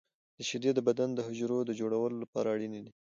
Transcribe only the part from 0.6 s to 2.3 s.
د بدن د حجرو د جوړولو